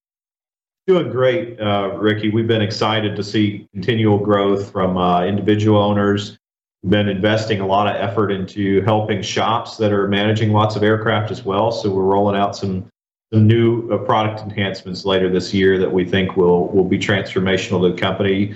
[0.85, 2.29] Doing great, uh, Ricky.
[2.29, 6.37] We've been excited to see continual growth from uh, individual owners
[6.85, 11.31] been investing a lot of effort into helping shops that are managing lots of aircraft
[11.31, 11.71] as well.
[11.71, 12.89] So we're rolling out some
[13.33, 17.81] some new uh, product enhancements later this year that we think will will be transformational
[17.81, 18.55] to the company.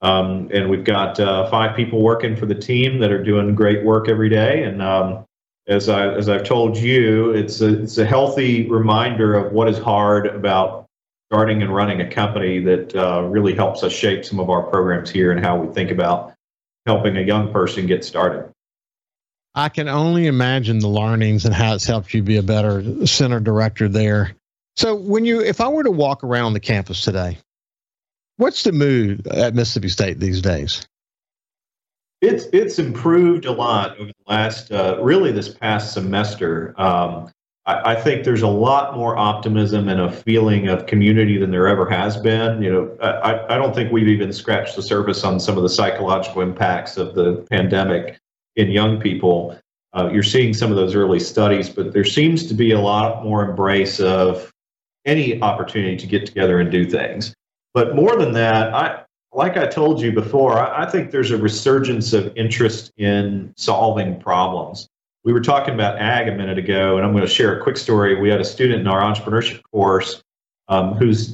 [0.00, 3.84] Um, and we've got uh, five people working for the team that are doing great
[3.84, 4.62] work every day.
[4.62, 5.24] And um,
[5.68, 9.78] as I as I've told you, it's a it's a healthy reminder of what is
[9.78, 10.86] hard about
[11.30, 15.10] starting and running a company that uh, really helps us shape some of our programs
[15.10, 16.32] here and how we think about
[16.88, 18.50] helping a young person get started.
[19.54, 23.40] I can only imagine the learnings and how it's helped you be a better center
[23.40, 24.32] director there.
[24.76, 27.36] So, when you, if I were to walk around the campus today,
[28.38, 30.86] what's the mood at Mississippi State these days?
[32.22, 36.74] It's it's improved a lot over the last, uh, really this past semester.
[36.80, 37.30] Um,
[37.68, 41.88] I, think there's a lot more optimism and a feeling of community than there ever
[41.90, 42.62] has been.
[42.62, 45.68] You know, I, I don't think we've even scratched the surface on some of the
[45.68, 48.18] psychological impacts of the pandemic
[48.56, 49.58] in young people.
[49.92, 53.22] Uh, you're seeing some of those early studies, but there seems to be a lot
[53.22, 54.50] more embrace of
[55.04, 57.34] any opportunity to get together and do things.
[57.74, 59.02] But more than that, I,
[59.32, 64.18] like I told you before, I, I think there's a resurgence of interest in solving
[64.20, 64.88] problems.
[65.28, 67.76] We were talking about ag a minute ago, and I'm going to share a quick
[67.76, 68.18] story.
[68.18, 70.22] We had a student in our entrepreneurship course
[70.68, 71.26] um, whose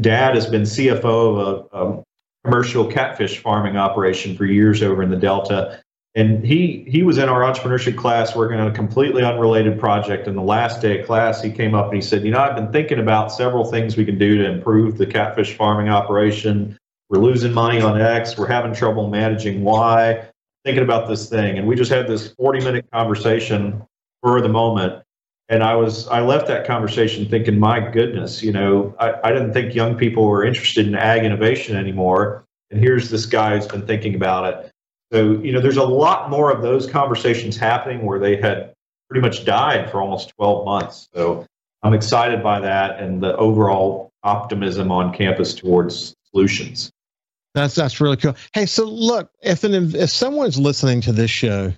[0.00, 2.02] dad has been CFO of a, a
[2.44, 5.82] commercial catfish farming operation for years over in the Delta.
[6.14, 10.26] And he he was in our entrepreneurship class working on a completely unrelated project.
[10.26, 12.56] And the last day of class, he came up and he said, "You know, I've
[12.56, 16.78] been thinking about several things we can do to improve the catfish farming operation.
[17.10, 18.38] We're losing money on X.
[18.38, 20.26] We're having trouble managing Y.
[20.64, 23.82] Thinking about this thing." And we just had this 40 minute conversation
[24.22, 25.02] for the moment.
[25.48, 29.52] And I was I left that conversation thinking, my goodness, you know, I, I didn't
[29.52, 32.44] think young people were interested in ag innovation anymore.
[32.70, 34.72] And here's this guy who's been thinking about it
[35.12, 38.72] so, you know, there's a lot more of those conversations happening where they had
[39.10, 41.06] pretty much died for almost 12 months.
[41.14, 41.44] So
[41.82, 46.90] I'm excited by that and the overall optimism on campus towards solutions.
[47.54, 48.34] That's that's really cool.
[48.54, 51.72] Hey, so look, if an if someone's listening to this show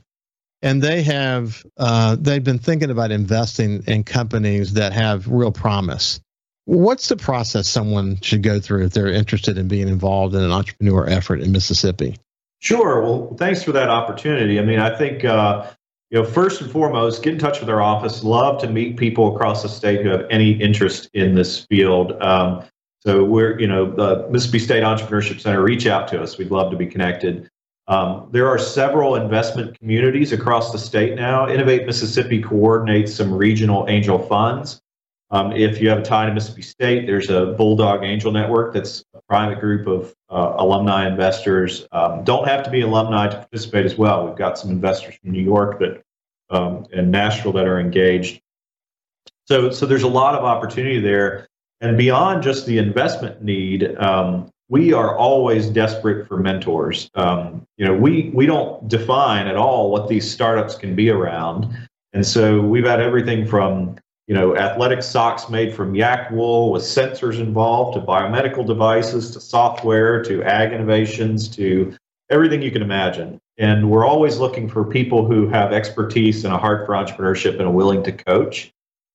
[0.63, 6.21] and they have uh, they've been thinking about investing in companies that have real promise,
[6.65, 10.53] what's the process someone should go through if they're interested in being involved in an
[10.53, 12.17] entrepreneur effort in Mississippi?
[12.61, 13.03] Sure.
[13.03, 14.59] Well, thanks for that opportunity.
[14.61, 15.69] I mean, I think uh,
[16.11, 18.23] you know, first and foremost, get in touch with our office.
[18.23, 22.13] Love to meet people across the state who have any interest in this field.
[22.23, 22.63] Um,
[23.07, 25.63] so we're, you know, the Mississippi State Entrepreneurship Center.
[25.63, 26.39] Reach out to us.
[26.39, 27.51] We'd love to be connected.
[27.87, 31.49] Um, there are several investment communities across the state now.
[31.49, 34.81] Innovate Mississippi coordinates some regional angel funds.
[35.31, 39.05] Um, if you have a tie to Mississippi State, there's a Bulldog Angel Network that's
[39.15, 41.87] a private group of uh, alumni investors.
[41.93, 44.27] Um, don't have to be alumni to participate as well.
[44.27, 46.03] We've got some investors from New York that
[46.51, 48.41] um, and Nashville that are engaged.
[49.47, 51.49] So, so there's a lot of opportunity there.
[51.85, 57.11] And beyond just the investment need, um, we are always desperate for mentors.
[57.15, 61.69] Um, you know, we we don't define at all what these startups can be around.
[62.15, 66.83] And so we've had everything from you know, athletic socks made from yak wool with
[66.83, 71.95] sensors involved to biomedical devices to software to ag innovations to
[72.31, 73.39] everything you can imagine.
[73.59, 77.69] And we're always looking for people who have expertise and a heart for entrepreneurship and
[77.69, 78.73] are willing to coach.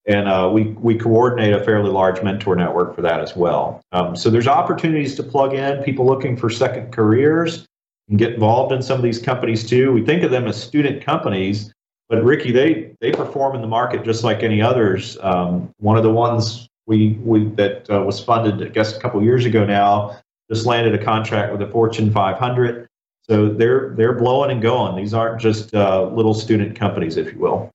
[0.09, 3.79] And uh, we, we coordinate a fairly large mentor network for that as well.
[3.91, 7.67] Um, so there's opportunities to plug in, people looking for second careers
[8.09, 9.93] and get involved in some of these companies too.
[9.93, 11.71] We think of them as student companies,
[12.09, 15.15] but Ricky, they they perform in the market just like any others.
[15.21, 19.21] Um, one of the ones we we that uh, was funded, I guess, a couple
[19.21, 20.19] years ago now,
[20.51, 22.87] just landed a contract with a Fortune 500.
[23.29, 24.95] So they're they're blowing and going.
[24.95, 27.69] These aren't just uh, little student companies, if you will.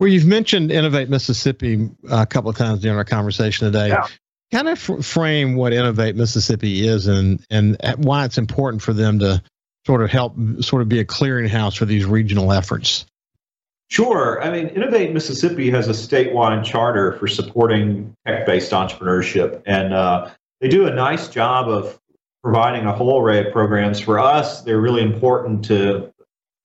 [0.00, 3.88] Well, you've mentioned Innovate Mississippi a couple of times during our conversation today.
[3.88, 4.06] Yeah.
[4.52, 9.18] Kind of f- frame what Innovate Mississippi is and and why it's important for them
[9.18, 9.42] to
[9.86, 13.04] sort of help sort of be a clearinghouse for these regional efforts.
[13.90, 14.42] Sure.
[14.42, 20.30] I mean, Innovate Mississippi has a statewide charter for supporting tech based entrepreneurship, and uh,
[20.60, 21.98] they do a nice job of
[22.42, 23.98] providing a whole array of programs.
[23.98, 26.12] For us, they're really important to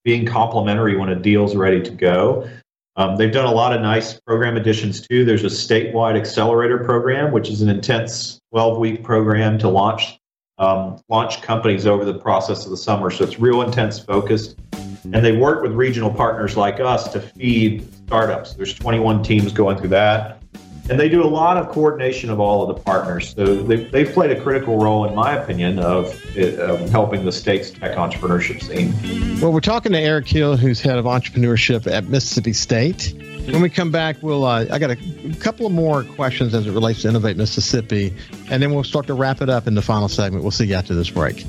[0.04, 2.50] being complementary when a deal's ready to go.
[2.95, 5.25] Um, they've done a lot of nice program additions too.
[5.25, 10.19] There's a statewide accelerator program, which is an intense 12 week program to launch
[10.60, 13.10] um, launch companies over the process of the summer.
[13.10, 14.56] So it's real intense focused.
[15.03, 18.53] And they work with regional partners like us to feed startups.
[18.53, 20.42] There's 21 teams going through that.
[20.89, 23.34] And they do a lot of coordination of all of the partners.
[23.36, 27.72] So they, they've played a critical role, in my opinion, of, of helping the state's
[27.72, 29.39] tech entrepreneurship scene.
[29.39, 33.15] Well, we're talking to Eric Hill, who's head of entrepreneurship at Mississippi State.
[33.46, 34.98] When we come back, we'll uh, I got a
[35.39, 38.15] couple of more questions as it relates to Innovate Mississippi,
[38.50, 40.43] and then we'll start to wrap it up in the final segment.
[40.43, 41.46] We'll see you after this break.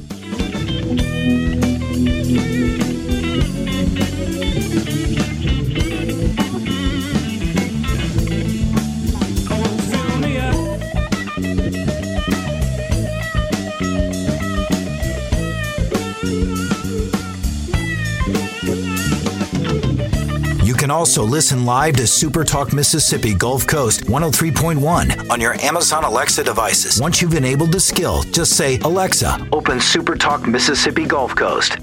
[21.05, 26.98] Also listen live to Super Talk Mississippi Gulf Coast 103.1 on your Amazon Alexa devices.
[26.98, 31.76] Once you've enabled the skill, just say, Alexa, open Super Talk Mississippi Gulf Coast.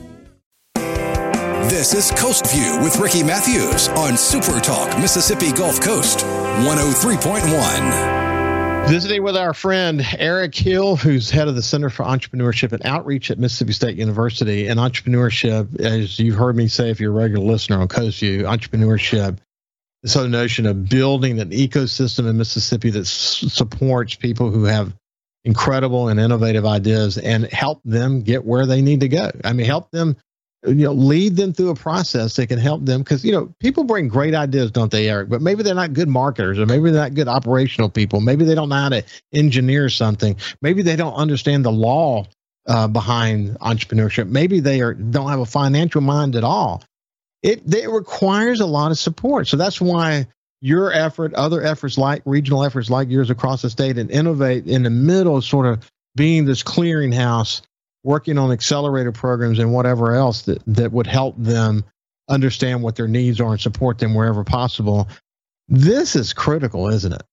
[0.74, 6.26] This is Coast View with Ricky Matthews on Super Talk Mississippi Gulf Coast
[6.66, 8.21] 103.1.
[8.88, 13.32] Visiting with our friend Eric Hill, who's head of the Center for Entrepreneurship and Outreach
[13.32, 14.68] at Mississippi State University.
[14.68, 18.44] And entrepreneurship, as you've heard me say, if you're a regular listener on Coast View,
[18.44, 19.38] entrepreneurship,
[20.04, 24.94] this whole notion of building an ecosystem in Mississippi that s- supports people who have
[25.46, 29.32] incredible and innovative ideas and help them get where they need to go.
[29.46, 30.18] I mean, help them
[30.66, 33.84] you know lead them through a process that can help them because you know people
[33.84, 35.30] bring great ideas don't they eric?
[35.30, 38.22] But maybe they're not good marketers or maybe they're not good operational people.
[38.22, 39.04] Maybe they don't know how to
[39.34, 40.36] engineer something.
[40.62, 42.26] Maybe they don't understand the law
[42.68, 44.28] uh, behind entrepreneurship.
[44.28, 46.84] Maybe they are don't have a financial mind at all.
[47.42, 49.48] It, it requires a lot of support.
[49.48, 50.28] So that's why
[50.62, 54.84] your effort other efforts like regional efforts like yours across the state and innovate in
[54.84, 57.62] the middle sort of being this clearinghouse
[58.04, 61.84] working on accelerator programs and whatever else that, that would help them
[62.30, 65.08] understand what their needs are and support them wherever possible.
[65.68, 67.24] This is critical, isn't it?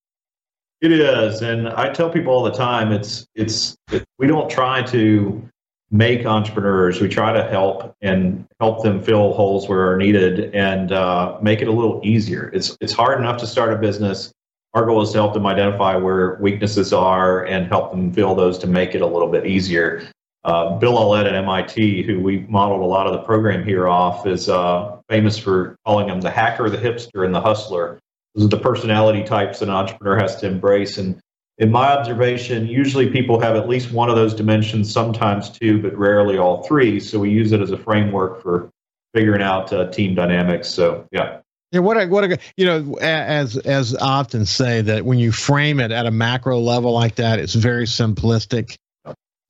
[0.80, 4.80] It is, and I tell people all the time, it's it's it, we don't try
[4.82, 5.42] to
[5.90, 7.00] make entrepreneurs.
[7.00, 11.62] We try to help and help them fill holes where are needed and uh, make
[11.62, 12.50] it a little easier.
[12.54, 14.32] It's it's hard enough to start a business.
[14.74, 18.56] Our goal is to help them identify where weaknesses are and help them fill those
[18.58, 20.06] to make it a little bit easier.
[20.48, 24.26] Uh, Bill Aulet at MIT, who we modeled a lot of the program here off,
[24.26, 28.00] is uh, famous for calling him the hacker, the hipster, and the hustler.
[28.34, 30.96] Those are the personality types an entrepreneur has to embrace.
[30.96, 31.20] And
[31.58, 35.94] in my observation, usually people have at least one of those dimensions, sometimes two, but
[35.94, 36.98] rarely all three.
[36.98, 38.70] So we use it as a framework for
[39.12, 40.68] figuring out uh, team dynamics.
[40.68, 41.40] So yeah.
[41.72, 45.30] Yeah, what a what a you know as as I often say that when you
[45.30, 48.78] frame it at a macro level like that, it's very simplistic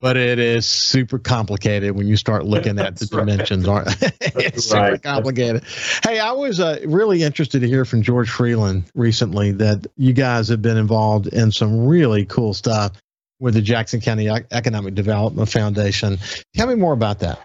[0.01, 3.89] but it is super complicated when you start looking at the dimensions aren't
[4.21, 4.93] it's right.
[4.93, 5.65] super complicated
[6.05, 10.49] hey i was uh, really interested to hear from george freeland recently that you guys
[10.49, 12.93] have been involved in some really cool stuff
[13.41, 16.19] with the jackson county economic development foundation
[16.55, 17.41] tell me more about that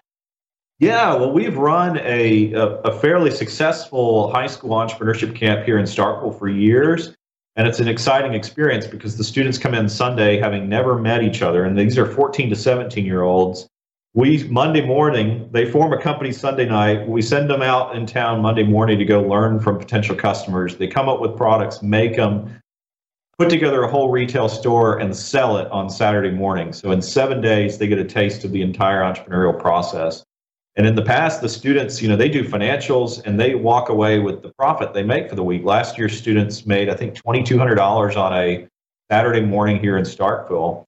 [0.80, 5.86] yeah, well, we've run a, a, a fairly successful high school entrepreneurship camp here in
[5.86, 7.16] Starkville for years.
[7.56, 11.43] And it's an exciting experience because the students come in Sunday having never met each
[11.43, 13.68] other, and these are 14 to 17 year olds.
[14.16, 17.08] We Monday morning, they form a company Sunday night.
[17.08, 20.78] We send them out in town Monday morning to go learn from potential customers.
[20.78, 22.60] They come up with products, make them,
[23.39, 26.74] put together a whole retail store, and sell it on Saturday morning.
[26.74, 30.24] So in seven days, they get a taste of the entire entrepreneurial process.
[30.76, 34.19] And in the past, the students, you know, they do financials and they walk away
[34.19, 35.63] with the profit they make for the week.
[35.63, 38.67] Last year, students made, I think, $2,200 on a
[39.11, 40.86] Saturday morning here in Starkville.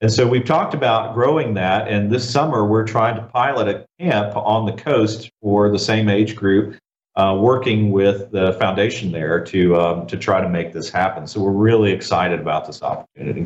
[0.00, 1.88] And so we've talked about growing that.
[1.88, 6.08] And this summer, we're trying to pilot a camp on the coast for the same
[6.08, 6.78] age group,
[7.16, 11.26] uh, working with the foundation there to, um, to try to make this happen.
[11.26, 13.44] So we're really excited about this opportunity.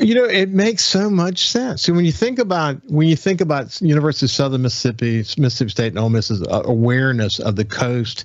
[0.00, 1.82] You know, it makes so much sense.
[1.82, 5.88] So when you think about when you think about University of Southern Mississippi, Mississippi State,
[5.88, 8.24] and Ole Miss's uh, awareness of the coast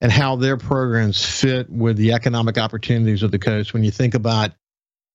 [0.00, 4.14] and how their programs fit with the economic opportunities of the coast, when you think
[4.14, 4.52] about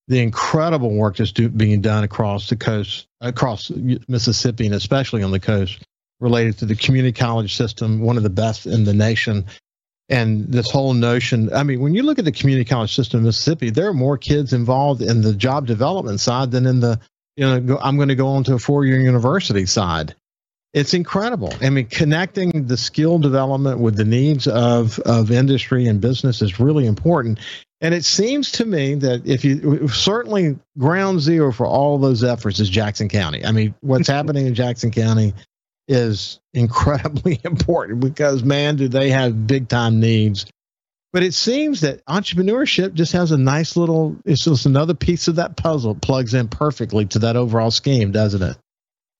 [0.07, 3.71] the incredible work that's do, being done across the coast, across
[4.07, 5.81] Mississippi, and especially on the coast,
[6.19, 9.45] related to the community college system, one of the best in the nation,
[10.09, 13.25] and this whole notion i mean when you look at the community college system in
[13.25, 16.99] mississippi there are more kids involved in the job development side than in the
[17.37, 20.15] you know i'm going to go on to a four-year university side.
[20.73, 21.53] It's incredible.
[21.61, 26.59] I mean connecting the skill development with the needs of of industry and business is
[26.59, 27.39] really important.
[27.79, 32.59] And it seems to me that if you certainly ground zero for all those efforts
[32.59, 33.45] is jackson county.
[33.45, 35.33] I mean what's happening in jackson county
[35.87, 40.45] is incredibly important because man do they have big time needs.
[41.13, 45.35] But it seems that entrepreneurship just has a nice little it's just another piece of
[45.35, 45.95] that puzzle.
[45.95, 48.57] Plugs in perfectly to that overall scheme doesn't it?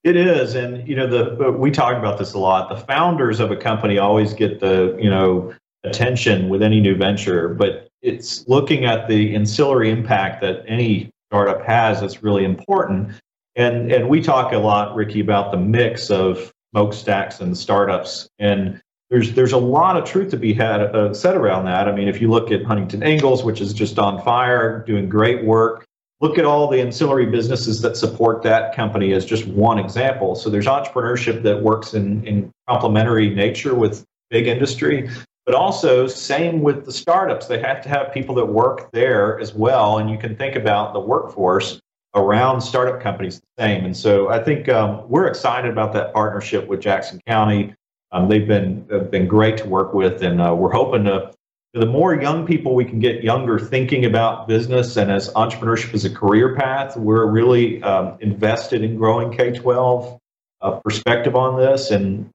[0.03, 0.55] It is.
[0.55, 2.69] And you know the we talk about this a lot.
[2.69, 5.53] The founders of a company always get the you know
[5.83, 7.49] attention with any new venture.
[7.49, 13.13] But it's looking at the ancillary impact that any startup has that's really important.
[13.55, 18.27] And and we talk a lot ricky about the mix of smokestacks and startups.
[18.37, 21.87] And there's there's a lot of truth to be had uh, said around that.
[21.87, 25.45] I mean, if you look at Huntington Ingalls, which is just on fire, doing great
[25.45, 25.85] work.
[26.21, 30.33] Look at all the ancillary businesses that support that company as just one example.
[30.35, 35.09] So there's entrepreneurship that works in, in complementary nature with big industry,
[35.45, 37.47] but also same with the startups.
[37.47, 39.97] They have to have people that work there as well.
[39.97, 41.79] And you can think about the workforce
[42.15, 43.85] around startup companies the same.
[43.85, 47.75] And so I think um, we're excited about that partnership with Jackson County.
[48.11, 51.31] Um, they've been have been great to work with, and uh, we're hoping to.
[51.73, 56.05] The more young people we can get younger thinking about business and as entrepreneurship as
[56.05, 60.17] a career path, we're really um, invested in growing K 12
[60.61, 61.91] uh, perspective on this.
[61.91, 62.29] And,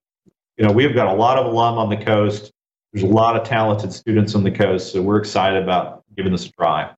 [0.57, 2.51] you know, we've got a lot of alum on the coast.
[2.93, 4.93] There's a lot of talented students on the coast.
[4.93, 6.93] So we're excited about giving this a try.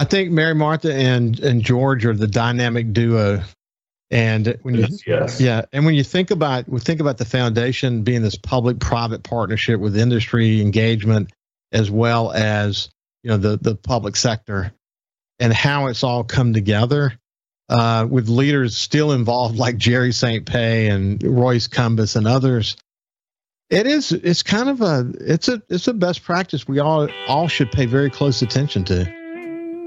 [0.00, 3.42] I think Mary Martha and, and George are the dynamic duo
[4.10, 8.02] and when you, yes, yeah, and when you think about we think about the foundation
[8.02, 11.30] being this public-private partnership with industry engagement,
[11.70, 12.90] as well as
[13.22, 14.72] you know the the public sector,
[15.38, 17.12] and how it's all come together,
[17.68, 20.44] uh, with leaders still involved like Jerry St.
[20.44, 22.76] Pé and Royce Cumbus and others.
[23.68, 27.46] It is it's kind of a it's a it's a best practice we all all
[27.46, 29.19] should pay very close attention to.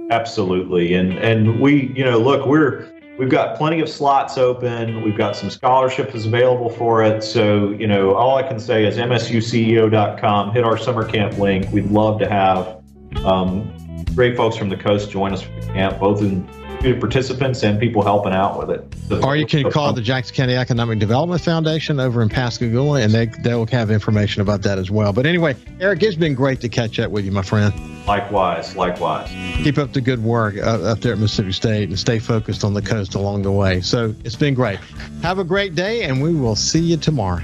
[0.10, 5.04] Absolutely, and and we you know look we're We've got plenty of slots open.
[5.04, 7.24] We've got some scholarships available for it.
[7.24, 11.72] So, you know, all I can say is msuceo.com, hit our summer camp link.
[11.72, 12.82] We'd love to have
[13.24, 13.72] um,
[14.16, 16.47] great folks from the coast join us for the camp, both in
[16.91, 18.86] participants and people helping out with it.
[19.07, 23.13] So or you can call the Jackson County Economic Development Foundation over in Pascagoula, and
[23.13, 25.13] they they'll have information about that as well.
[25.13, 27.73] But anyway, Eric, it's been great to catch up with you, my friend.
[28.05, 29.29] Likewise, likewise.
[29.63, 32.73] Keep up the good work uh, up there at Mississippi State and stay focused on
[32.73, 33.79] the coast along the way.
[33.79, 34.79] So it's been great.
[35.21, 37.43] Have a great day, and we will see you tomorrow.